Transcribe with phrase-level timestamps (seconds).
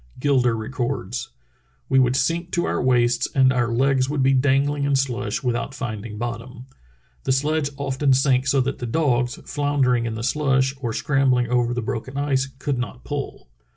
[0.19, 1.29] Gilder re cords:
[1.87, 5.75] "We would sink to our waists and our legs would be dangling in slush without
[5.75, 6.65] finding bottom.
[7.25, 11.71] The sledge often sank so that the dogs, floundering in the slush or scrambling over
[11.75, 13.47] the broken ice, could not pull.